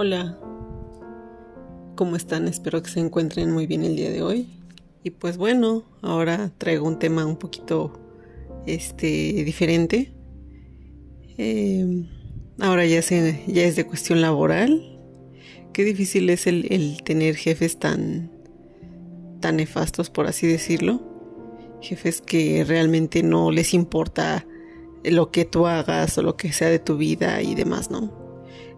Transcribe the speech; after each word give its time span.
Hola, 0.00 0.38
¿cómo 1.96 2.14
están? 2.14 2.46
Espero 2.46 2.80
que 2.84 2.88
se 2.88 3.00
encuentren 3.00 3.50
muy 3.50 3.66
bien 3.66 3.82
el 3.82 3.96
día 3.96 4.12
de 4.12 4.22
hoy. 4.22 4.46
Y 5.02 5.10
pues 5.10 5.36
bueno, 5.36 5.82
ahora 6.02 6.52
traigo 6.56 6.86
un 6.86 7.00
tema 7.00 7.26
un 7.26 7.36
poquito 7.36 7.98
este, 8.64 9.06
diferente. 9.42 10.12
Em, 11.36 12.06
ahora 12.60 12.86
ya, 12.86 13.02
se, 13.02 13.42
ya 13.48 13.64
es 13.64 13.74
de 13.74 13.86
cuestión 13.86 14.20
laboral. 14.20 15.00
Qué 15.72 15.82
difícil 15.82 16.30
es 16.30 16.46
el, 16.46 16.72
el 16.72 17.02
tener 17.02 17.34
jefes 17.34 17.80
tan, 17.80 18.30
tan 19.40 19.56
nefastos, 19.56 20.10
por 20.10 20.28
así 20.28 20.46
decirlo. 20.46 21.02
Jefes 21.80 22.20
que 22.20 22.62
realmente 22.62 23.24
no 23.24 23.50
les 23.50 23.74
importa 23.74 24.46
lo 25.02 25.32
que 25.32 25.44
tú 25.44 25.66
hagas 25.66 26.16
o 26.18 26.22
lo 26.22 26.36
que 26.36 26.52
sea 26.52 26.68
de 26.68 26.78
tu 26.78 26.96
vida 26.96 27.42
y 27.42 27.56
demás, 27.56 27.90
¿no? 27.90 28.27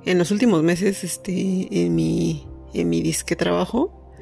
En 0.05 0.19
los 0.19 0.31
últimos 0.31 0.63
meses, 0.63 1.05
este, 1.05 1.69
en 1.71 1.95
mi, 1.95 2.47
en 2.75 2.89
mi 2.89 3.03
disque 3.03 3.37
trabajo, 3.37 4.13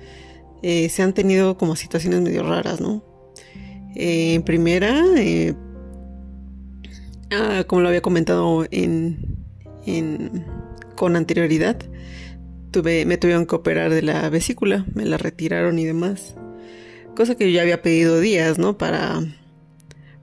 eh, 0.62 0.88
se 0.88 1.02
han 1.02 1.12
tenido 1.12 1.56
como 1.56 1.77
situaciones 1.77 2.20
medio 2.20 2.42
raras, 2.42 2.80
¿no? 2.80 3.05
Eh, 3.95 4.34
en 4.34 4.42
primera, 4.42 5.02
eh, 5.16 5.55
ah, 7.30 7.64
como 7.66 7.83
lo 7.83 7.88
había 7.88 8.02
comentado 8.02 8.66
en, 8.70 9.36
en, 9.86 10.45
con 10.96 11.16
anterioridad, 11.16 11.78
tuve, 12.70 13.06
me 13.06 13.16
tuvieron 13.16 13.47
que 13.47 13.55
operar 13.55 13.92
de 13.92 14.02
la 14.02 14.28
vesícula, 14.30 14.84
me 14.95 15.05
la 15.05 15.16
retiraron 15.16 15.78
y 15.78 15.84
demás. 15.84 16.34
Cosa 17.14 17.34
que 17.34 17.50
yo 17.50 17.56
ya 17.56 17.62
había 17.62 17.83
pedido 17.83 18.20
días, 18.20 18.58
¿no? 18.58 18.78
Para, 18.78 19.20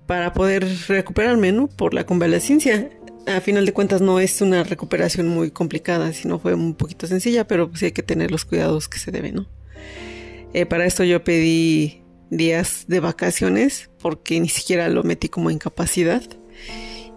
para 0.05 0.33
poder 0.33 0.67
recuperarme, 0.87 1.51
¿no? 1.51 1.67
Por 1.67 1.93
la 1.93 2.05
convalescencia 2.05 2.89
a 3.27 3.41
final 3.41 3.65
de 3.65 3.73
cuentas 3.73 4.01
no 4.01 4.19
es 4.19 4.41
una 4.41 4.63
recuperación 4.63 5.27
muy 5.27 5.51
complicada, 5.51 6.13
sino 6.13 6.39
fue 6.39 6.53
un 6.53 6.75
poquito 6.75 7.07
sencilla, 7.07 7.47
pero 7.47 7.71
sí 7.75 7.85
hay 7.85 7.91
que 7.91 8.03
tener 8.03 8.31
los 8.31 8.45
cuidados 8.45 8.87
que 8.87 8.99
se 8.99 9.11
deben, 9.11 9.35
¿no? 9.35 9.47
Eh, 10.53 10.65
para 10.65 10.85
esto 10.85 11.03
yo 11.03 11.23
pedí 11.23 12.01
días 12.29 12.85
de 12.87 12.99
vacaciones 12.99 13.89
porque 13.99 14.39
ni 14.39 14.49
siquiera 14.49 14.89
lo 14.89 15.03
metí 15.03 15.27
como 15.27 15.51
incapacidad 15.51 16.23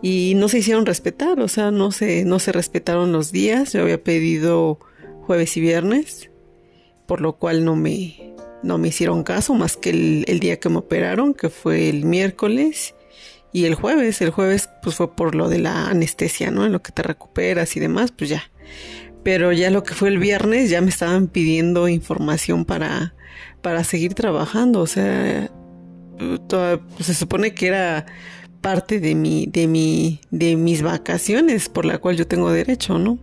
y 0.03 0.35
no 0.37 0.49
se 0.49 0.59
hicieron 0.59 0.87
respetar, 0.87 1.41
o 1.41 1.49
sea, 1.49 1.71
no 1.71 1.93
se, 1.93 2.25
no 2.25 2.39
se 2.39 2.53
respetaron 2.53 3.13
los 3.13 3.33
días, 3.33 3.73
yo 3.73 3.83
había 3.83 4.03
pedido 4.03 4.79
jueves 5.23 5.57
y 5.57 5.61
viernes, 5.61 6.31
por 7.07 7.21
lo 7.21 7.35
cual 7.35 7.65
no 7.65 7.77
me, 7.77 8.35
no 8.63 8.79
me 8.79 8.89
hicieron 8.89 9.25
caso 9.25 9.55
más 9.55 9.77
que 9.77 9.91
el, 9.91 10.25
el 10.29 10.41
día 10.41 10.59
que 10.61 10.69
me 10.69 10.79
operaron, 10.79 11.35
que 11.35 11.49
fue 11.49 11.89
el 11.89 12.05
miércoles 12.05 12.95
y 13.53 13.65
el 13.65 13.75
jueves, 13.75 14.21
el 14.21 14.31
jueves 14.31 14.69
pues 14.83 14.97
fue 14.97 15.15
por 15.15 15.35
lo 15.35 15.49
de 15.49 15.59
la 15.59 15.89
anestesia, 15.89 16.51
¿no? 16.51 16.67
En 16.67 16.73
lo 16.73 16.83
que 16.83 16.93
te 16.93 17.03
recuperas 17.03 17.77
y 17.77 17.81
demás, 17.81 18.13
pues 18.13 18.31
ya. 18.31 18.51
Pero 19.23 19.53
ya 19.53 19.71
lo 19.71 19.83
que 19.83 19.95
fue 19.95 20.09
el 20.09 20.19
viernes 20.19 20.71
ya 20.71 20.81
me 20.81 20.91
estaban 20.91 21.29
pidiendo 21.29 21.89
información 21.89 22.65
para, 22.65 23.15
para 23.63 23.85
seguir 23.85 24.15
trabajando. 24.15 24.81
O 24.81 24.87
sea, 24.87 25.51
se 27.01 27.15
supone 27.15 27.55
que 27.55 27.67
era 27.69 28.07
parte 28.61 29.01
de 29.01 29.15
mi, 29.15 29.47
de 29.47 29.67
mi, 29.67 30.21
de 30.31 30.57
mis 30.57 30.83
vacaciones 30.83 31.69
por 31.69 31.85
la 31.85 31.99
cual 31.99 32.17
yo 32.17 32.27
tengo 32.27 32.51
derecho, 32.51 32.99
¿no? 32.99 33.19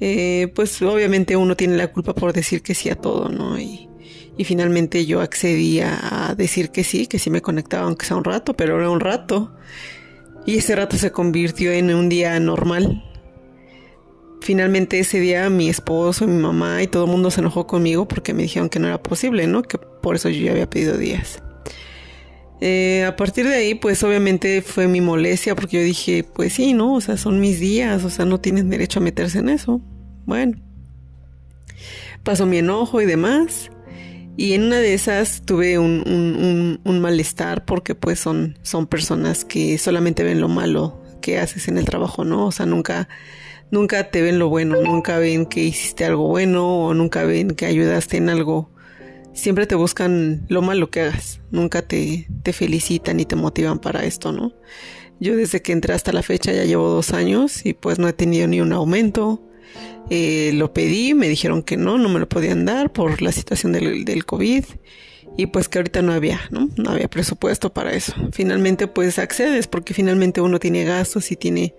Eh, 0.00 0.52
pues 0.54 0.82
obviamente 0.82 1.36
uno 1.36 1.56
tiene 1.56 1.76
la 1.76 1.88
culpa 1.88 2.14
por 2.14 2.32
decir 2.32 2.62
que 2.62 2.74
sí 2.74 2.90
a 2.90 2.96
todo, 2.96 3.28
¿no? 3.28 3.58
Y, 3.58 3.88
y 4.36 4.44
finalmente 4.44 5.06
yo 5.06 5.20
accedí 5.20 5.80
a 5.80 6.34
decir 6.36 6.70
que 6.70 6.84
sí, 6.84 7.06
que 7.06 7.18
sí 7.18 7.30
me 7.30 7.42
conectaba 7.42 7.84
aunque 7.84 8.06
sea 8.06 8.16
un 8.16 8.24
rato, 8.24 8.54
pero 8.54 8.78
era 8.78 8.90
un 8.90 9.00
rato. 9.00 9.52
Y 10.44 10.58
ese 10.58 10.76
rato 10.76 10.96
se 10.96 11.10
convirtió 11.10 11.72
en 11.72 11.92
un 11.92 12.08
día 12.08 12.38
normal. 12.38 13.02
Finalmente 14.40 15.00
ese 15.00 15.18
día 15.18 15.50
mi 15.50 15.68
esposo, 15.68 16.26
mi 16.26 16.40
mamá 16.40 16.82
y 16.82 16.86
todo 16.86 17.04
el 17.06 17.10
mundo 17.10 17.30
se 17.30 17.40
enojó 17.40 17.66
conmigo 17.66 18.06
porque 18.06 18.32
me 18.32 18.42
dijeron 18.42 18.68
que 18.68 18.78
no 18.78 18.86
era 18.86 19.02
posible, 19.02 19.46
¿no? 19.46 19.62
Que 19.62 19.78
por 19.78 20.14
eso 20.14 20.28
yo 20.28 20.44
ya 20.44 20.52
había 20.52 20.70
pedido 20.70 20.96
días. 20.96 21.42
Eh, 22.60 23.04
a 23.04 23.16
partir 23.16 23.46
de 23.48 23.54
ahí, 23.54 23.74
pues 23.74 24.02
obviamente 24.02 24.62
fue 24.62 24.86
mi 24.86 25.00
molestia 25.00 25.54
porque 25.56 25.78
yo 25.78 25.82
dije, 25.82 26.24
pues 26.24 26.52
sí, 26.52 26.74
¿no? 26.74 26.94
O 26.94 27.00
sea, 27.00 27.16
son 27.16 27.40
mis 27.40 27.58
días, 27.58 28.04
o 28.04 28.10
sea, 28.10 28.24
no 28.24 28.40
tienen 28.40 28.70
derecho 28.70 29.00
a 29.00 29.02
meterse 29.02 29.38
en 29.38 29.48
eso. 29.48 29.80
Bueno, 30.26 30.58
pasó 32.22 32.46
mi 32.46 32.58
enojo 32.58 33.00
y 33.00 33.06
demás. 33.06 33.70
Y 34.36 34.52
en 34.52 34.64
una 34.64 34.78
de 34.80 34.92
esas 34.92 35.42
tuve 35.42 35.78
un, 35.78 36.02
un, 36.06 36.80
un, 36.84 37.00
malestar 37.00 37.64
porque 37.64 37.94
pues 37.94 38.20
son, 38.20 38.58
son 38.62 38.86
personas 38.86 39.46
que 39.46 39.78
solamente 39.78 40.24
ven 40.24 40.40
lo 40.40 40.48
malo 40.48 41.00
que 41.22 41.38
haces 41.38 41.68
en 41.68 41.78
el 41.78 41.86
trabajo, 41.86 42.24
¿no? 42.24 42.46
O 42.46 42.52
sea, 42.52 42.66
nunca, 42.66 43.08
nunca 43.70 44.10
te 44.10 44.20
ven 44.20 44.38
lo 44.38 44.50
bueno, 44.50 44.82
nunca 44.82 45.18
ven 45.18 45.46
que 45.46 45.64
hiciste 45.64 46.04
algo 46.04 46.28
bueno 46.28 46.86
o 46.86 46.94
nunca 46.94 47.24
ven 47.24 47.50
que 47.50 47.64
ayudaste 47.64 48.18
en 48.18 48.28
algo. 48.28 48.70
Siempre 49.32 49.66
te 49.66 49.74
buscan 49.74 50.44
lo 50.48 50.60
malo 50.60 50.90
que 50.90 51.00
hagas, 51.02 51.40
nunca 51.50 51.82
te, 51.82 52.28
te 52.42 52.52
felicitan 52.52 53.20
y 53.20 53.24
te 53.24 53.36
motivan 53.36 53.78
para 53.78 54.04
esto, 54.04 54.32
¿no? 54.32 54.52
Yo 55.18 55.34
desde 55.34 55.62
que 55.62 55.72
entré 55.72 55.94
hasta 55.94 56.12
la 56.12 56.22
fecha 56.22 56.52
ya 56.52 56.64
llevo 56.64 56.90
dos 56.90 57.14
años 57.14 57.64
y 57.64 57.72
pues 57.72 57.98
no 57.98 58.06
he 58.06 58.12
tenido 58.12 58.46
ni 58.48 58.60
un 58.60 58.72
aumento, 58.72 59.42
eh, 60.08 60.52
lo 60.54 60.72
pedí, 60.72 61.14
me 61.14 61.28
dijeron 61.28 61.62
que 61.62 61.76
no, 61.76 61.98
no 61.98 62.08
me 62.08 62.20
lo 62.20 62.28
podían 62.28 62.64
dar 62.64 62.92
por 62.92 63.22
la 63.22 63.32
situación 63.32 63.72
del, 63.72 64.24
COVID 64.24 64.64
y 65.36 65.46
pues 65.46 65.68
que 65.68 65.78
ahorita 65.78 66.00
no 66.00 66.12
había, 66.12 66.40
¿no? 66.50 66.68
No 66.76 66.90
había 66.90 67.08
presupuesto 67.08 67.72
para 67.74 67.92
eso. 67.92 68.14
Finalmente 68.32 68.86
pues 68.86 69.18
accedes 69.18 69.66
porque 69.66 69.94
finalmente 69.94 70.40
uno 70.40 70.60
tiene 70.60 70.84
gastos 70.84 71.32
y 71.32 71.36
tiene, 71.36 71.74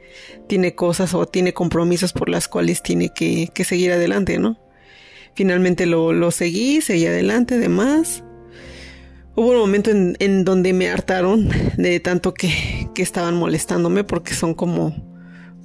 tiene 0.47 0.75
cosas 0.75 1.13
o 1.13 1.25
tiene 1.25 1.53
compromisos 1.53 2.12
por 2.12 2.30
las 2.30 2.47
cuales 2.47 2.84
tiene 2.84 3.13
que, 3.13 3.50
seguir 3.63 3.94
adelante, 3.94 4.38
¿no? 4.40 4.59
Finalmente 5.34 5.85
lo, 5.85 6.12
lo 6.12 6.31
seguí, 6.31 6.81
seguí 6.81 7.06
adelante, 7.06 7.56
además. 7.56 8.24
Hubo 9.35 9.52
un 9.52 9.58
momento 9.58 9.91
en, 9.91 10.18
en 10.19 10.44
donde 10.44 10.74
me 10.74 10.90
hartaron 10.90 11.50
de 11.78 12.00
tanto 12.00 12.34
que, 12.34 12.90
que 12.94 13.03
estaban 13.03 13.35
molestándome 13.35 14.03
porque 14.03 14.34
son 14.34 14.53
como 14.53 15.06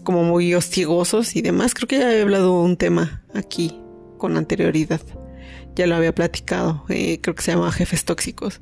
como 0.02 0.24
muy 0.24 0.54
hostigosos 0.54 1.36
y 1.36 1.42
demás. 1.42 1.74
Creo 1.74 1.88
que 1.88 1.98
ya 1.98 2.12
he 2.12 2.22
hablado 2.22 2.60
un 2.60 2.76
tema 2.76 3.24
aquí 3.34 3.80
con 4.18 4.36
anterioridad. 4.36 5.00
Ya 5.74 5.86
lo 5.86 5.96
había 5.96 6.14
platicado. 6.14 6.84
Eh, 6.88 7.20
creo 7.20 7.34
que 7.34 7.42
se 7.42 7.52
llama 7.52 7.72
Jefes 7.72 8.04
Tóxicos. 8.04 8.60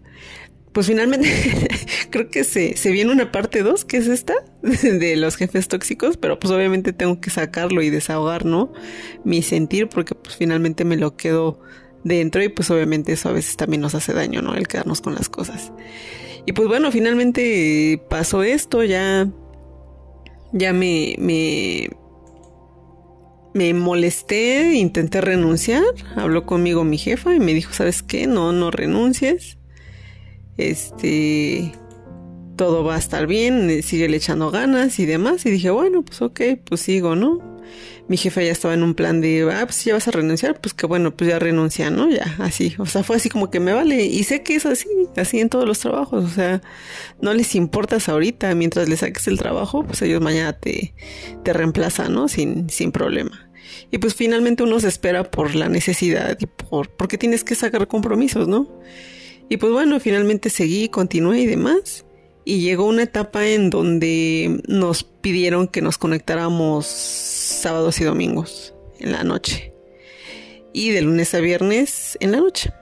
Pues 0.73 0.87
finalmente 0.87 1.29
creo 2.11 2.31
que 2.31 2.45
se, 2.45 2.77
se 2.77 2.93
viene 2.93 3.11
una 3.11 3.33
parte 3.33 3.63
2, 3.63 3.85
que 3.85 3.97
es 3.97 4.07
esta, 4.07 4.35
de 4.63 5.17
los 5.17 5.37
jefes 5.37 5.67
tóxicos, 5.67 6.17
pero 6.17 6.39
pues 6.39 6.53
obviamente 6.53 6.93
tengo 6.93 7.21
que 7.21 7.31
sacarlo 7.31 7.83
y 7.83 7.91
desahogar, 7.91 8.45
¿no? 8.45 8.73
Mi 9.25 9.43
sentir, 9.43 9.89
porque 9.89 10.15
pues 10.15 10.37
finalmente 10.37 10.85
me 10.85 10.97
lo 10.97 11.17
quedo 11.17 11.61
dentro 12.05 12.43
y 12.43 12.49
pues 12.49 12.71
obviamente 12.71 13.13
eso 13.13 13.29
a 13.29 13.33
veces 13.33 13.57
también 13.57 13.81
nos 13.81 13.95
hace 13.95 14.13
daño, 14.13 14.43
¿no? 14.43 14.55
El 14.55 14.69
quedarnos 14.69 15.01
con 15.01 15.15
las 15.15 15.29
cosas. 15.29 15.73
Y 16.47 16.53
pues 16.53 16.69
bueno, 16.69 16.91
finalmente 16.93 18.03
pasó 18.09 18.43
esto, 18.43 18.85
ya 18.85 19.29
ya 20.53 20.73
me, 20.73 21.15
me, 21.19 21.91
me 23.55 23.75
molesté, 23.75 24.75
intenté 24.75 25.21
renunciar, 25.21 25.83
habló 26.17 26.47
conmigo 26.47 26.85
mi 26.85 26.99
jefa 26.99 27.35
y 27.35 27.41
me 27.41 27.55
dijo, 27.55 27.73
¿sabes 27.73 28.03
qué? 28.03 28.27
No, 28.27 28.53
no 28.53 28.71
renuncies. 28.71 29.59
Este, 30.57 31.73
todo 32.57 32.85
va 32.85 32.97
a 32.97 32.99
estar 32.99 33.27
bien, 33.27 33.83
sigue 33.83 34.09
le 34.09 34.19
echando 34.19 34.51
ganas 34.51 34.99
y 34.99 35.07
demás. 35.07 35.47
Y 35.47 35.51
dije, 35.51 35.71
bueno, 35.71 36.05
pues 36.05 36.21
ok, 36.23 36.41
pues 36.65 36.83
sigo, 36.83 37.17
¿no? 37.17 37.39
Mi 38.11 38.17
jefe 38.17 38.45
ya 38.45 38.51
estaba 38.51 38.75
en 38.75 38.83
un 38.83 38.95
plan 38.95 39.21
de, 39.21 39.49
ah, 39.53 39.67
pues 39.67 39.85
ya 39.85 39.95
vas 39.95 40.09
a 40.09 40.11
renunciar, 40.11 40.61
pues 40.61 40.75
que 40.75 40.85
bueno, 40.85 41.15
pues 41.15 41.31
ya 41.31 41.39
renuncia, 41.39 41.91
¿no? 41.91 42.11
Ya, 42.11 42.35
así, 42.41 42.75
o 42.79 42.85
sea, 42.85 43.05
fue 43.05 43.15
así 43.15 43.29
como 43.29 43.53
que 43.53 43.61
me 43.61 43.73
vale, 43.73 44.05
y 44.05 44.25
sé 44.25 44.43
que 44.43 44.57
es 44.57 44.67
así, 44.67 44.89
así 45.17 45.39
en 45.39 45.49
todos 45.49 45.65
los 45.65 45.79
trabajos, 45.79 46.25
o 46.25 46.29
sea, 46.29 46.61
no 47.21 47.33
les 47.33 47.55
importas 47.55 48.09
ahorita, 48.09 48.53
mientras 48.57 48.89
le 48.89 48.97
saques 48.97 49.29
el 49.29 49.39
trabajo, 49.39 49.85
pues 49.85 50.03
ellos 50.03 50.21
mañana 50.21 50.55
te, 50.55 50.93
te 51.45 51.53
reemplazan, 51.53 52.13
¿no? 52.13 52.27
Sin, 52.27 52.69
sin 52.69 52.91
problema. 52.91 53.49
Y 53.93 53.99
pues 53.99 54.17
finalmente 54.17 54.65
uno 54.65 54.81
se 54.81 54.89
espera 54.89 55.31
por 55.31 55.55
la 55.55 55.69
necesidad 55.69 56.37
y 56.41 56.47
por, 56.47 56.91
porque 56.91 57.17
tienes 57.17 57.45
que 57.45 57.55
sacar 57.55 57.87
compromisos, 57.87 58.49
¿no? 58.49 58.67
Y 59.49 59.59
pues 59.59 59.73
bueno, 59.73 60.01
finalmente 60.01 60.51
seguí, 60.51 60.89
continué 60.89 61.43
y 61.43 61.47
demás 61.47 62.05
y 62.45 62.61
llegó 62.61 62.87
una 62.87 63.05
etapa 63.05 63.47
en 63.47 63.71
donde 63.71 64.63
nos 64.67 65.05
pidieron 65.05 65.69
que 65.69 65.83
nos 65.83 65.99
conectáramos 65.99 66.87
sábados 67.61 68.01
y 68.01 68.05
domingos 68.05 68.75
en 68.99 69.13
la 69.13 69.25
noche 69.25 69.73
y 70.73 70.91
de 70.91 71.03
lunes 71.03 71.35
a 71.35 71.41
viernes 71.41 72.17
en 72.21 72.33
la 72.33 72.41
noche. 72.41 72.73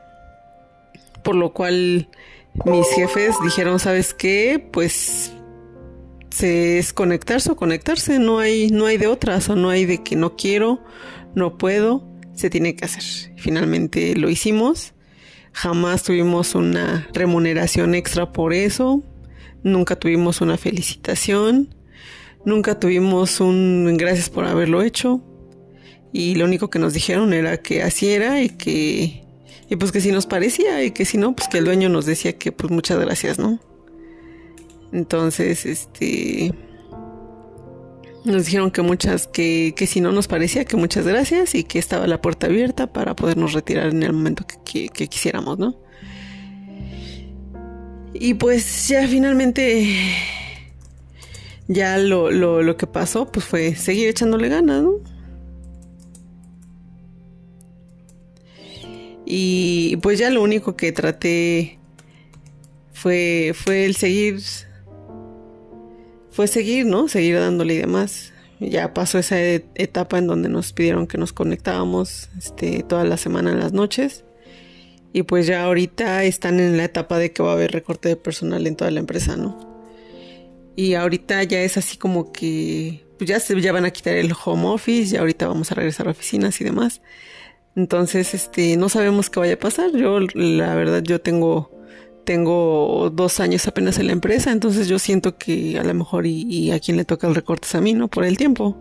Por 1.22 1.34
lo 1.34 1.52
cual 1.52 2.08
mis 2.64 2.86
jefes 2.94 3.36
dijeron, 3.42 3.78
¿sabes 3.78 4.14
qué? 4.14 4.64
Pues 4.72 5.32
se 6.30 6.78
es 6.78 6.92
conectarse 6.92 7.50
o 7.50 7.56
conectarse, 7.56 8.18
no 8.18 8.38
hay 8.38 8.68
no 8.70 8.86
hay 8.86 8.98
de 8.98 9.06
otras 9.06 9.48
o 9.48 9.56
no 9.56 9.70
hay 9.70 9.84
de 9.84 10.02
que 10.02 10.16
no 10.16 10.36
quiero, 10.36 10.80
no 11.34 11.58
puedo, 11.58 12.06
se 12.34 12.50
tiene 12.50 12.76
que 12.76 12.84
hacer. 12.84 13.34
Finalmente 13.36 14.14
lo 14.16 14.30
hicimos. 14.30 14.94
Jamás 15.52 16.04
tuvimos 16.04 16.54
una 16.54 17.08
remuneración 17.12 17.94
extra 17.94 18.32
por 18.32 18.52
eso 18.52 19.02
nunca 19.62 19.96
tuvimos 19.96 20.40
una 20.40 20.56
felicitación, 20.56 21.74
nunca 22.48 22.80
tuvimos 22.80 23.40
un 23.40 23.96
gracias 23.96 24.30
por 24.30 24.44
haberlo 24.44 24.82
hecho. 24.82 25.22
Y 26.12 26.34
lo 26.34 26.46
único 26.46 26.70
que 26.70 26.78
nos 26.78 26.94
dijeron 26.94 27.32
era 27.32 27.58
que 27.58 27.82
así 27.82 28.08
era 28.08 28.42
y 28.42 28.48
que, 28.48 29.22
y 29.68 29.76
pues 29.76 29.92
que 29.92 30.00
si 30.00 30.10
nos 30.10 30.26
parecía 30.26 30.82
y 30.82 30.90
que 30.90 31.04
si 31.04 31.18
no, 31.18 31.36
pues 31.36 31.48
que 31.48 31.58
el 31.58 31.66
dueño 31.66 31.88
nos 31.88 32.06
decía 32.06 32.38
que 32.38 32.50
pues 32.50 32.72
muchas 32.72 32.98
gracias, 32.98 33.38
¿no? 33.38 33.60
Entonces, 34.90 35.66
este, 35.66 36.54
nos 38.24 38.46
dijeron 38.46 38.70
que 38.70 38.80
muchas, 38.80 39.26
que, 39.26 39.74
que 39.76 39.86
si 39.86 40.00
no 40.00 40.12
nos 40.12 40.28
parecía, 40.28 40.64
que 40.64 40.76
muchas 40.76 41.06
gracias 41.06 41.54
y 41.54 41.64
que 41.64 41.78
estaba 41.78 42.06
la 42.06 42.22
puerta 42.22 42.46
abierta 42.46 42.90
para 42.90 43.14
podernos 43.14 43.52
retirar 43.52 43.88
en 43.88 44.02
el 44.02 44.14
momento 44.14 44.46
que, 44.64 44.88
que 44.88 45.08
quisiéramos, 45.08 45.58
¿no? 45.58 45.76
Y 48.14 48.34
pues 48.34 48.88
ya 48.88 49.06
finalmente 49.06 49.94
ya 51.68 51.98
lo, 51.98 52.30
lo, 52.30 52.62
lo, 52.62 52.76
que 52.76 52.86
pasó 52.86 53.30
pues 53.30 53.44
fue 53.44 53.74
seguir 53.76 54.08
echándole 54.08 54.48
ganas, 54.48 54.82
¿no? 54.82 54.94
Y 59.30 59.98
pues 59.98 60.18
ya 60.18 60.30
lo 60.30 60.42
único 60.42 60.74
que 60.74 60.90
traté 60.90 61.78
fue, 62.94 63.52
fue 63.54 63.84
el 63.84 63.94
seguir, 63.94 64.40
fue 66.30 66.48
seguir, 66.48 66.86
¿no? 66.86 67.08
Seguir 67.08 67.38
dándole 67.38 67.74
y 67.74 67.78
demás. 67.78 68.32
Ya 68.58 68.94
pasó 68.94 69.18
esa 69.18 69.38
etapa 69.38 70.16
en 70.16 70.28
donde 70.28 70.48
nos 70.48 70.72
pidieron 70.72 71.06
que 71.06 71.18
nos 71.18 71.34
conectábamos 71.34 72.30
este, 72.38 72.82
toda 72.82 73.04
la 73.04 73.18
semana 73.18 73.52
en 73.52 73.60
las 73.60 73.74
noches. 73.74 74.24
Y 75.12 75.24
pues 75.24 75.46
ya 75.46 75.64
ahorita 75.64 76.24
están 76.24 76.58
en 76.58 76.78
la 76.78 76.84
etapa 76.84 77.18
de 77.18 77.30
que 77.30 77.42
va 77.42 77.50
a 77.50 77.54
haber 77.54 77.72
recorte 77.72 78.08
de 78.08 78.16
personal 78.16 78.66
en 78.66 78.76
toda 78.76 78.90
la 78.90 79.00
empresa, 79.00 79.36
¿no? 79.36 79.67
Y 80.78 80.94
ahorita 80.94 81.42
ya 81.42 81.60
es 81.62 81.76
así 81.76 81.96
como 81.96 82.30
que 82.30 83.04
pues 83.18 83.28
ya 83.28 83.40
se 83.40 83.60
ya 83.60 83.72
van 83.72 83.84
a 83.84 83.90
quitar 83.90 84.14
el 84.14 84.32
home 84.32 84.68
office, 84.68 85.10
ya 85.10 85.18
ahorita 85.18 85.48
vamos 85.48 85.72
a 85.72 85.74
regresar 85.74 86.06
a 86.06 86.12
oficinas 86.12 86.60
y 86.60 86.64
demás. 86.64 87.02
Entonces, 87.74 88.32
este, 88.32 88.76
no 88.76 88.88
sabemos 88.88 89.28
qué 89.28 89.40
vaya 89.40 89.54
a 89.54 89.58
pasar. 89.58 89.90
Yo, 89.90 90.20
la 90.20 90.76
verdad, 90.76 91.02
yo 91.02 91.20
tengo, 91.20 91.72
tengo 92.24 93.10
dos 93.12 93.40
años 93.40 93.66
apenas 93.66 93.98
en 93.98 94.06
la 94.06 94.12
empresa, 94.12 94.52
entonces 94.52 94.86
yo 94.86 95.00
siento 95.00 95.36
que 95.36 95.80
a 95.80 95.82
lo 95.82 95.94
mejor 95.94 96.26
y, 96.26 96.70
a 96.70 96.78
quien 96.78 96.96
le 96.96 97.04
toca 97.04 97.26
el 97.26 97.34
recorte 97.34 97.66
es 97.66 97.74
a 97.74 97.80
mí, 97.80 97.92
¿no? 97.92 98.06
Por 98.06 98.24
el 98.24 98.36
tiempo. 98.36 98.80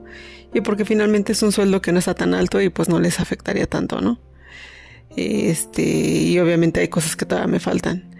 Y 0.53 0.61
porque 0.61 0.85
finalmente 0.85 1.31
es 1.31 1.41
un 1.41 1.51
sueldo 1.51 1.81
que 1.81 1.93
no 1.93 1.97
está 1.97 2.13
tan 2.13 2.35
alto 2.35 2.61
y 2.61 2.69
pues 2.69 2.89
no 2.89 2.99
les 2.99 3.19
afectaría 3.19 3.65
tanto, 3.65 4.01
¿no? 4.01 4.19
Este, 5.15 5.81
y 5.81 6.37
obviamente 6.37 6.79
hay 6.79 6.89
cosas 6.89 7.15
que 7.15 7.25
todavía 7.25 7.47
me 7.47 7.59
faltan. 7.59 8.16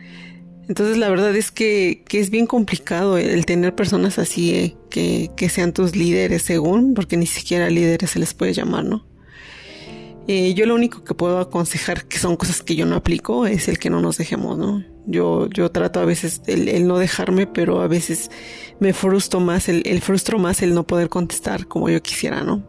Entonces 0.68 0.98
la 0.98 1.10
verdad 1.10 1.36
es 1.36 1.52
que, 1.52 2.04
que 2.08 2.20
es 2.20 2.30
bien 2.30 2.46
complicado 2.46 3.18
el 3.18 3.46
tener 3.46 3.74
personas 3.74 4.20
así 4.20 4.54
eh, 4.54 4.76
que, 4.90 5.32
que 5.38 5.50
sean 5.50 5.74
tus 5.74 5.96
líderes 5.96 6.42
según, 6.42 6.94
porque 6.94 7.16
ni 7.16 7.26
siquiera 7.26 7.70
líderes 7.70 8.12
se 8.12 8.20
les 8.20 8.34
puede 8.34 8.54
llamar, 8.54 8.84
¿no? 8.84 9.06
Eh, 10.30 10.54
yo 10.56 10.66
lo 10.66 10.76
único 10.76 11.06
que 11.06 11.14
puedo 11.14 11.40
aconsejar, 11.40 12.04
que 12.04 12.20
son 12.20 12.36
cosas 12.36 12.62
que 12.62 12.76
yo 12.76 12.86
no 12.86 12.98
aplico, 12.98 13.48
es 13.48 13.70
el 13.70 13.80
que 13.80 13.90
no 13.90 14.02
nos 14.02 14.18
dejemos, 14.18 14.58
¿no? 14.58 14.84
Yo, 15.06 15.48
yo 15.48 15.72
trato 15.72 16.02
a 16.02 16.06
veces 16.06 16.42
el, 16.48 16.86
no 16.86 16.98
dejarme, 16.98 17.48
pero 17.48 17.80
a 17.80 17.88
veces 17.88 18.30
me 18.82 18.92
frustro 18.92 19.40
más, 19.40 19.70
el, 19.70 19.84
el, 19.86 20.02
frustro 20.02 20.38
más 20.38 20.62
el 20.62 20.74
no 20.74 20.86
poder 20.86 21.08
contestar 21.08 21.66
como 21.68 21.88
yo 21.88 22.04
quisiera, 22.04 22.44
¿no? 22.44 22.62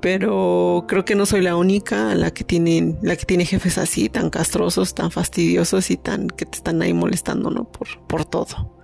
Pero 0.00 0.84
creo 0.86 1.04
que 1.04 1.16
no 1.16 1.26
soy 1.26 1.42
la 1.42 1.56
única 1.56 2.14
la 2.14 2.32
que 2.32 2.44
tiene, 2.44 2.96
la 3.02 3.16
que 3.16 3.24
tiene 3.24 3.44
jefes 3.44 3.78
así, 3.78 4.08
tan 4.08 4.30
castrosos, 4.30 4.94
tan 4.94 5.10
fastidiosos 5.10 5.90
y 5.90 5.96
tan 5.96 6.28
que 6.28 6.46
te 6.46 6.58
están 6.58 6.80
ahí 6.82 6.94
molestando, 6.94 7.50
¿no? 7.50 7.64
Por, 7.64 8.00
por 8.06 8.24
todo. 8.24 8.78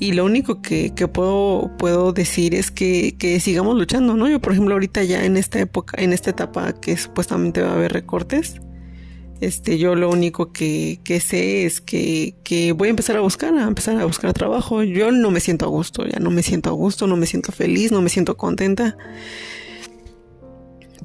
Y 0.00 0.12
lo 0.12 0.24
único 0.24 0.62
que, 0.62 0.94
que 0.94 1.08
puedo, 1.08 1.72
puedo 1.76 2.12
decir 2.12 2.54
es 2.54 2.70
que, 2.70 3.16
que, 3.18 3.40
sigamos 3.40 3.76
luchando, 3.76 4.16
¿no? 4.16 4.28
Yo, 4.28 4.40
por 4.40 4.52
ejemplo, 4.52 4.74
ahorita 4.74 5.02
ya 5.02 5.24
en 5.24 5.36
esta 5.36 5.58
época, 5.58 6.00
en 6.00 6.12
esta 6.12 6.30
etapa 6.30 6.72
que 6.72 6.96
supuestamente 6.96 7.62
va 7.62 7.70
a 7.70 7.74
haber 7.74 7.92
recortes, 7.92 8.60
este, 9.40 9.78
yo 9.78 9.96
lo 9.96 10.10
único 10.10 10.52
que, 10.52 11.00
que 11.04 11.20
sé 11.20 11.64
es 11.64 11.80
que, 11.80 12.36
que 12.44 12.72
voy 12.72 12.88
a 12.88 12.90
empezar 12.90 13.16
a 13.16 13.20
buscar, 13.20 13.54
a 13.54 13.64
empezar 13.64 13.96
a 14.00 14.04
buscar 14.04 14.32
trabajo. 14.32 14.84
Yo 14.84 15.10
no 15.10 15.30
me 15.32 15.40
siento 15.40 15.64
a 15.64 15.68
gusto, 15.68 16.06
ya 16.06 16.20
no 16.20 16.30
me 16.30 16.42
siento 16.42 16.70
a 16.70 16.72
gusto, 16.72 17.06
no 17.08 17.16
me 17.16 17.26
siento 17.26 17.50
feliz, 17.50 17.90
no 17.90 18.00
me 18.00 18.08
siento 18.08 18.36
contenta 18.36 18.96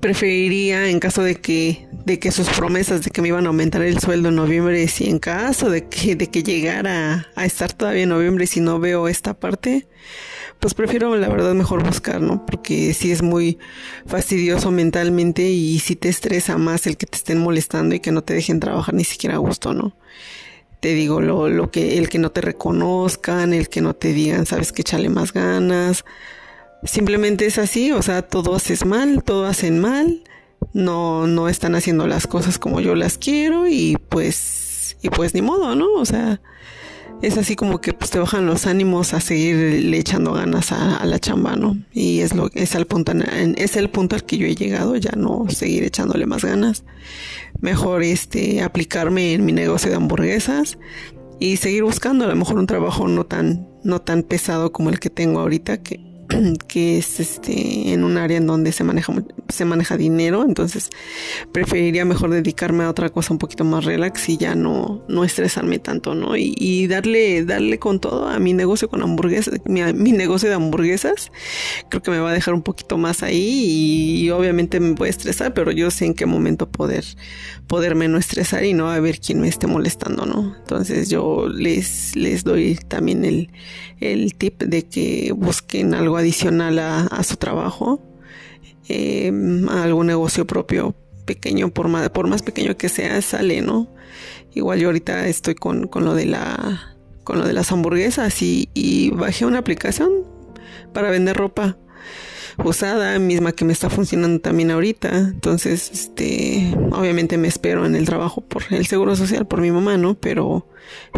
preferiría 0.03 0.89
en 0.89 0.99
caso 0.99 1.23
de 1.23 1.35
que 1.35 1.87
de 2.03 2.19
que 2.19 2.31
sus 2.31 2.49
promesas 2.49 3.03
de 3.03 3.09
que 3.09 3.21
me 3.21 3.29
iban 3.29 3.45
a 3.45 3.47
aumentar 3.47 3.81
el 3.83 3.99
sueldo 3.99 4.27
en 4.27 4.35
noviembre 4.35 4.85
si 4.89 5.09
en 5.09 5.17
caso 5.17 5.69
de 5.69 5.87
que 5.87 6.17
de 6.17 6.27
que 6.27 6.43
llegara 6.43 7.29
a 7.35 7.45
estar 7.45 7.71
todavía 7.71 8.03
en 8.03 8.09
noviembre 8.09 8.45
si 8.45 8.59
no 8.59 8.81
veo 8.81 9.07
esta 9.07 9.33
parte 9.33 9.87
pues 10.59 10.73
prefiero 10.73 11.15
la 11.15 11.29
verdad 11.29 11.53
mejor 11.53 11.85
buscar 11.85 12.19
no 12.19 12.45
porque 12.45 12.93
si 12.93 13.13
es 13.13 13.21
muy 13.21 13.59
fastidioso 14.05 14.71
mentalmente 14.71 15.43
y 15.43 15.79
si 15.79 15.95
te 15.95 16.09
estresa 16.09 16.57
más 16.57 16.85
el 16.85 16.97
que 16.97 17.05
te 17.05 17.15
estén 17.15 17.39
molestando 17.39 17.95
y 17.95 18.01
que 18.01 18.11
no 18.11 18.25
te 18.25 18.33
dejen 18.33 18.59
trabajar 18.59 18.93
ni 18.93 19.05
siquiera 19.05 19.35
a 19.35 19.39
gusto 19.39 19.73
no 19.73 19.95
te 20.81 20.93
digo 20.93 21.21
lo, 21.21 21.47
lo 21.47 21.71
que 21.71 21.97
el 21.97 22.09
que 22.09 22.19
no 22.19 22.29
te 22.29 22.41
reconozcan 22.41 23.53
el 23.53 23.69
que 23.69 23.79
no 23.79 23.93
te 23.93 24.11
digan 24.11 24.45
sabes 24.45 24.73
que 24.73 24.81
échale 24.81 25.07
más 25.07 25.31
ganas 25.31 26.03
simplemente 26.85 27.45
es 27.45 27.57
así, 27.57 27.91
o 27.91 28.01
sea, 28.01 28.21
todo 28.21 28.55
haces 28.55 28.85
mal, 28.85 29.23
todo 29.23 29.45
hacen 29.45 29.79
mal, 29.79 30.23
no, 30.73 31.27
no 31.27 31.49
están 31.49 31.75
haciendo 31.75 32.07
las 32.07 32.27
cosas 32.27 32.57
como 32.59 32.79
yo 32.81 32.95
las 32.95 33.17
quiero 33.17 33.67
y 33.67 33.97
pues, 34.09 34.97
y 35.01 35.09
pues 35.09 35.33
ni 35.33 35.41
modo, 35.41 35.75
¿no? 35.75 35.93
O 35.93 36.05
sea, 36.05 36.41
es 37.21 37.37
así 37.37 37.55
como 37.55 37.79
que 37.79 37.93
pues 37.93 38.11
te 38.11 38.19
bajan 38.19 38.45
los 38.45 38.67
ánimos 38.67 39.13
a 39.13 39.21
seguir 39.21 39.93
echando 39.93 40.33
ganas 40.33 40.71
a, 40.71 41.05
la 41.05 41.19
chamba, 41.19 41.55
¿no? 41.55 41.77
Y 41.93 42.19
es 42.19 42.35
lo 42.35 42.49
es 42.53 42.75
el 42.75 42.85
punto 42.85 43.13
es 43.13 43.77
el 43.77 43.89
punto 43.89 44.15
al 44.15 44.25
que 44.25 44.37
yo 44.37 44.45
he 44.45 44.55
llegado, 44.55 44.95
ya 44.97 45.11
no 45.15 45.45
seguir 45.49 45.83
echándole 45.83 46.25
más 46.25 46.43
ganas. 46.43 46.83
Mejor 47.61 48.03
este 48.03 48.61
aplicarme 48.61 49.33
en 49.33 49.45
mi 49.45 49.53
negocio 49.53 49.89
de 49.89 49.95
hamburguesas 49.95 50.77
y 51.39 51.57
seguir 51.57 51.83
buscando 51.83 52.25
a 52.25 52.27
lo 52.27 52.35
mejor 52.35 52.57
un 52.57 52.67
trabajo 52.67 53.07
no 53.07 53.25
tan 53.25 53.67
no 53.83 54.01
tan 54.01 54.23
pesado 54.23 54.71
como 54.71 54.89
el 54.89 54.99
que 54.99 55.09
tengo 55.09 55.39
ahorita 55.39 55.81
que 55.81 56.12
que 56.67 56.97
es 56.97 57.19
este 57.19 57.93
en 57.93 58.03
un 58.03 58.17
área 58.17 58.37
en 58.37 58.47
donde 58.47 58.71
se 58.71 58.83
maneja 58.83 59.13
se 59.49 59.65
maneja 59.65 59.97
dinero 59.97 60.43
entonces 60.43 60.89
preferiría 61.51 62.05
mejor 62.05 62.29
dedicarme 62.31 62.83
a 62.83 62.89
otra 62.89 63.09
cosa 63.09 63.33
un 63.33 63.39
poquito 63.39 63.63
más 63.63 63.85
relax 63.85 64.29
y 64.29 64.37
ya 64.37 64.55
no 64.55 65.03
no 65.07 65.23
estresarme 65.23 65.79
tanto 65.79 66.15
no 66.15 66.35
y, 66.35 66.87
darle 66.87 67.45
darle 67.45 67.79
con 67.79 67.99
todo 67.99 68.27
a 68.27 68.39
mi 68.39 68.53
negocio 68.53 68.89
con 68.89 69.01
hamburguesas 69.01 69.59
mi, 69.65 69.81
mi, 69.93 70.11
negocio 70.11 70.49
de 70.49 70.55
hamburguesas. 70.55 71.31
Creo 71.89 72.01
que 72.01 72.11
me 72.11 72.19
va 72.19 72.29
a 72.29 72.33
dejar 72.33 72.53
un 72.53 72.61
poquito 72.61 72.97
más 72.97 73.23
ahí 73.23 74.23
y, 74.23 74.29
obviamente 74.31 74.79
me 74.79 74.95
a 74.99 75.09
estresar 75.09 75.53
pero 75.53 75.71
yo 75.71 75.91
sé 75.91 76.05
en 76.05 76.13
qué 76.13 76.25
momento 76.25 76.69
poder 76.69 77.03
poderme 77.67 78.07
no 78.07 78.17
estresar 78.17 78.63
y 78.63 78.73
no 78.73 78.89
a 78.89 78.99
ver 78.99 79.19
quién 79.19 79.41
me 79.41 79.47
esté 79.47 79.67
molestando 79.67 80.25
no 80.25 80.55
entonces 80.59 81.09
yo 81.09 81.47
les 81.49 82.15
les 82.15 82.43
doy 82.43 82.75
también 82.87 83.25
el 83.25 83.49
el 83.99 84.35
tip 84.35 84.61
de 84.63 84.83
que 84.83 85.33
busquen 85.35 85.93
algo 85.93 86.17
adicional 86.23 86.79
a, 86.79 87.23
su 87.23 87.37
trabajo, 87.37 88.01
eh, 88.89 89.31
algún 89.69 90.07
negocio 90.07 90.47
propio 90.47 90.95
pequeño, 91.25 91.69
por 91.69 91.87
más, 91.87 92.09
por 92.09 92.27
más 92.27 92.41
pequeño 92.41 92.75
que 92.75 92.89
sea, 92.89 93.21
sale, 93.21 93.61
¿no? 93.61 93.87
Igual 94.53 94.79
yo 94.79 94.87
ahorita 94.87 95.27
estoy 95.27 95.55
con, 95.55 95.87
con 95.87 96.05
lo 96.05 96.13
de 96.15 96.25
la 96.25 96.89
con 97.23 97.39
lo 97.39 97.47
de 97.47 97.53
las 97.53 97.71
hamburguesas 97.71 98.41
y, 98.41 98.69
y 98.73 99.11
bajé 99.11 99.45
una 99.45 99.59
aplicación 99.59 100.11
para 100.91 101.09
vender 101.09 101.37
ropa 101.37 101.77
usada, 102.63 103.17
misma 103.19 103.51
que 103.51 103.65
me 103.65 103.73
está 103.73 103.89
funcionando 103.89 104.39
también 104.39 104.71
ahorita. 104.71 105.17
Entonces, 105.17 105.89
este, 105.91 106.75
obviamente 106.91 107.37
me 107.37 107.47
espero 107.47 107.85
en 107.85 107.95
el 107.95 108.05
trabajo 108.05 108.41
por 108.41 108.63
el 108.71 108.85
seguro 108.85 109.15
social, 109.15 109.47
por 109.47 109.61
mi 109.61 109.71
mamá, 109.71 109.97
¿no? 109.97 110.15
Pero 110.15 110.67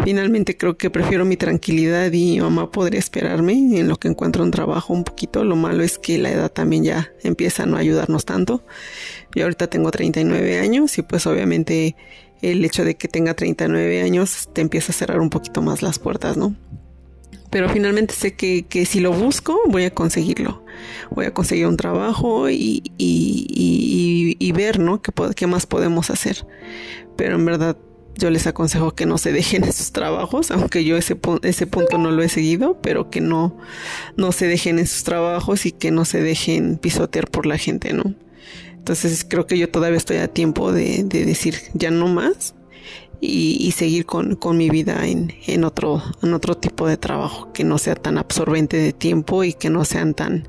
finalmente 0.04 0.56
creo 0.56 0.76
que 0.76 0.90
prefiero 0.90 1.24
mi 1.24 1.36
tranquilidad 1.36 2.12
y 2.12 2.32
mi 2.32 2.40
mamá 2.40 2.70
podría 2.70 2.98
esperarme 2.98 3.52
en 3.52 3.88
lo 3.88 3.96
que 3.96 4.08
encuentro 4.08 4.42
un 4.42 4.50
trabajo 4.50 4.92
un 4.92 5.04
poquito. 5.04 5.44
Lo 5.44 5.56
malo 5.56 5.82
es 5.82 5.98
que 5.98 6.18
la 6.18 6.30
edad 6.30 6.50
también 6.50 6.84
ya 6.84 7.12
empieza 7.22 7.64
a 7.64 7.66
no 7.66 7.76
ayudarnos 7.76 8.24
tanto. 8.24 8.64
Yo 9.34 9.44
ahorita 9.44 9.66
tengo 9.68 9.90
39 9.90 10.58
años 10.58 10.96
y 10.98 11.02
pues 11.02 11.26
obviamente 11.26 11.96
el 12.42 12.64
hecho 12.64 12.84
de 12.84 12.96
que 12.96 13.08
tenga 13.08 13.34
39 13.34 14.02
años 14.02 14.48
te 14.52 14.60
empieza 14.60 14.92
a 14.92 14.94
cerrar 14.94 15.20
un 15.20 15.30
poquito 15.30 15.62
más 15.62 15.82
las 15.82 15.98
puertas, 15.98 16.36
¿no? 16.36 16.54
pero 17.50 17.70
finalmente 17.70 18.12
sé 18.12 18.34
que, 18.34 18.66
que, 18.68 18.84
si 18.84 19.00
lo 19.00 19.12
busco 19.12 19.58
voy 19.66 19.84
a 19.84 19.90
conseguirlo. 19.90 20.62
Voy 21.10 21.26
a 21.26 21.34
conseguir 21.34 21.66
un 21.66 21.76
trabajo 21.76 22.50
y, 22.50 22.82
y, 22.98 24.36
y, 24.38 24.52
ver, 24.52 24.78
¿no? 24.78 25.02
¿Qué, 25.02 25.12
¿Qué, 25.34 25.46
más 25.46 25.66
podemos 25.66 26.10
hacer? 26.10 26.46
Pero 27.16 27.36
en 27.36 27.44
verdad 27.44 27.76
yo 28.16 28.30
les 28.30 28.46
aconsejo 28.46 28.94
que 28.94 29.06
no 29.06 29.18
se 29.18 29.32
dejen 29.32 29.64
esos 29.64 29.92
trabajos, 29.92 30.50
aunque 30.50 30.84
yo 30.84 30.96
ese, 30.96 31.18
ese 31.42 31.66
punto 31.66 31.98
no 31.98 32.10
lo 32.10 32.22
he 32.22 32.28
seguido, 32.28 32.80
pero 32.80 33.10
que 33.10 33.20
no, 33.20 33.56
no 34.16 34.32
se 34.32 34.46
dejen 34.46 34.78
esos 34.78 35.04
trabajos 35.04 35.66
y 35.66 35.72
que 35.72 35.90
no 35.90 36.04
se 36.04 36.22
dejen 36.22 36.78
pisotear 36.78 37.30
por 37.30 37.46
la 37.46 37.58
gente, 37.58 37.92
¿no? 37.92 38.14
Entonces 38.72 39.26
creo 39.28 39.46
que 39.46 39.58
yo 39.58 39.68
todavía 39.68 39.96
estoy 39.96 40.18
a 40.18 40.28
tiempo 40.28 40.72
de 40.72 41.02
decir 41.02 41.56
ya 41.74 41.90
no 41.90 42.06
más 42.06 42.54
y, 43.20 43.70
seguir 43.72 44.06
con, 44.06 44.38
mi 44.56 44.70
vida 44.70 45.06
en, 45.06 45.32
en, 45.46 45.64
otro, 45.64 46.02
en 46.22 46.34
otro 46.34 46.56
tipo 46.56 46.86
de 46.86 46.96
trabajo 46.96 47.52
que 47.52 47.64
no 47.64 47.78
sea 47.78 47.94
tan 47.94 48.18
absorbente 48.18 48.76
de 48.76 48.92
tiempo 48.92 49.44
y 49.44 49.52
que 49.52 49.70
no 49.70 49.84
sean 49.84 50.14
tan, 50.14 50.46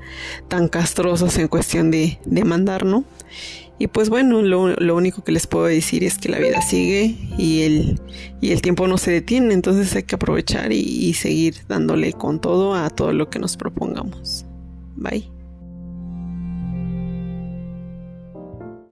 tan 0.48 0.68
castrosos 0.68 1.36
en 1.38 1.48
cuestión 1.48 1.90
de, 1.90 2.18
de 2.24 2.44
mandar, 2.44 2.84
¿no? 2.84 3.04
Y 3.78 3.86
pues 3.86 4.10
bueno, 4.10 4.42
lo, 4.42 4.68
lo, 4.68 4.96
único 4.96 5.22
que 5.22 5.30
les 5.30 5.46
puedo 5.46 5.66
decir 5.66 6.02
es 6.02 6.18
que 6.18 6.28
la 6.28 6.38
vida 6.38 6.60
sigue 6.62 7.16
y 7.38 7.62
el, 7.62 8.00
y 8.40 8.50
el 8.50 8.60
tiempo 8.60 8.88
no 8.88 8.98
se 8.98 9.12
detiene, 9.12 9.54
entonces 9.54 9.94
hay 9.94 10.02
que 10.02 10.16
aprovechar 10.16 10.72
y 10.72 11.14
seguir 11.14 11.54
dándole 11.68 12.12
con 12.12 12.40
todo 12.40 12.74
a 12.74 12.90
todo 12.90 13.12
lo 13.12 13.30
que 13.30 13.38
nos 13.38 13.56
propongamos. 13.56 14.44
Bye. 14.96 15.37